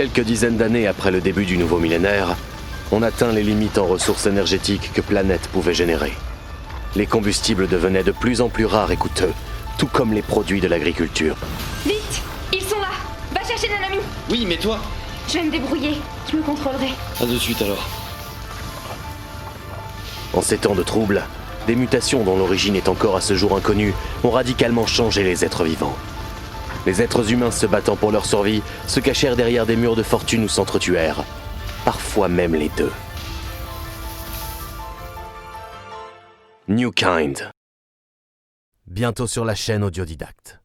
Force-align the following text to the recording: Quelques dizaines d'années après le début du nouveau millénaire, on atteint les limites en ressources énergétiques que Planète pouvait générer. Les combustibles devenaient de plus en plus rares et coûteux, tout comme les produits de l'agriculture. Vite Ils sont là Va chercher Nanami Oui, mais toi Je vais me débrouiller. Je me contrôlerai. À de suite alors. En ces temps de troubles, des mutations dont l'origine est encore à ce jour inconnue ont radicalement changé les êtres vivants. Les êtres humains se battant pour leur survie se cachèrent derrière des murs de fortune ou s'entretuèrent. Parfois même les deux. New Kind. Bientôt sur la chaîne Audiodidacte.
Quelques 0.00 0.22
dizaines 0.22 0.56
d'années 0.56 0.86
après 0.86 1.10
le 1.10 1.20
début 1.20 1.44
du 1.44 1.58
nouveau 1.58 1.78
millénaire, 1.78 2.34
on 2.90 3.02
atteint 3.02 3.32
les 3.32 3.42
limites 3.42 3.76
en 3.76 3.84
ressources 3.84 4.24
énergétiques 4.24 4.94
que 4.94 5.02
Planète 5.02 5.46
pouvait 5.52 5.74
générer. 5.74 6.14
Les 6.96 7.04
combustibles 7.04 7.68
devenaient 7.68 8.02
de 8.02 8.10
plus 8.10 8.40
en 8.40 8.48
plus 8.48 8.64
rares 8.64 8.90
et 8.92 8.96
coûteux, 8.96 9.34
tout 9.76 9.88
comme 9.88 10.14
les 10.14 10.22
produits 10.22 10.62
de 10.62 10.68
l'agriculture. 10.68 11.36
Vite 11.84 12.22
Ils 12.50 12.62
sont 12.62 12.80
là 12.80 12.88
Va 13.34 13.46
chercher 13.46 13.68
Nanami 13.68 13.98
Oui, 14.30 14.46
mais 14.48 14.56
toi 14.56 14.78
Je 15.28 15.34
vais 15.34 15.44
me 15.44 15.50
débrouiller. 15.50 15.98
Je 16.32 16.38
me 16.38 16.42
contrôlerai. 16.42 16.88
À 17.20 17.26
de 17.26 17.36
suite 17.36 17.60
alors. 17.60 17.86
En 20.32 20.40
ces 20.40 20.56
temps 20.56 20.74
de 20.74 20.82
troubles, 20.82 21.24
des 21.66 21.76
mutations 21.76 22.24
dont 22.24 22.38
l'origine 22.38 22.76
est 22.76 22.88
encore 22.88 23.16
à 23.16 23.20
ce 23.20 23.34
jour 23.34 23.54
inconnue 23.54 23.92
ont 24.24 24.30
radicalement 24.30 24.86
changé 24.86 25.24
les 25.24 25.44
êtres 25.44 25.64
vivants. 25.64 25.94
Les 26.86 27.02
êtres 27.02 27.32
humains 27.32 27.50
se 27.50 27.66
battant 27.66 27.96
pour 27.96 28.12
leur 28.12 28.24
survie 28.24 28.62
se 28.86 29.00
cachèrent 29.00 29.36
derrière 29.36 29.66
des 29.66 29.76
murs 29.76 29.96
de 29.96 30.02
fortune 30.02 30.44
ou 30.44 30.48
s'entretuèrent. 30.48 31.24
Parfois 31.84 32.28
même 32.28 32.54
les 32.54 32.70
deux. 32.76 32.92
New 36.68 36.92
Kind. 36.92 37.50
Bientôt 38.86 39.26
sur 39.26 39.44
la 39.44 39.54
chaîne 39.54 39.82
Audiodidacte. 39.82 40.59